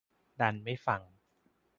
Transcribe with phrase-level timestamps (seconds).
[0.39, 1.01] ดันไม่ฟัง